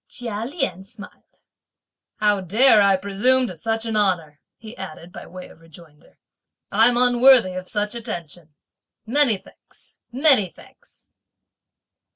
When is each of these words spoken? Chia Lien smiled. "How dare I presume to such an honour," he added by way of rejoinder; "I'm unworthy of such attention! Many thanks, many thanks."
Chia 0.07 0.45
Lien 0.45 0.83
smiled. 0.83 1.41
"How 2.15 2.41
dare 2.41 2.81
I 2.81 2.95
presume 2.95 3.45
to 3.45 3.55
such 3.55 3.85
an 3.85 3.95
honour," 3.95 4.39
he 4.57 4.75
added 4.75 5.11
by 5.13 5.27
way 5.27 5.47
of 5.47 5.59
rejoinder; 5.61 6.17
"I'm 6.71 6.97
unworthy 6.97 7.53
of 7.53 7.67
such 7.67 7.93
attention! 7.93 8.55
Many 9.05 9.37
thanks, 9.37 9.99
many 10.11 10.49
thanks." 10.49 11.11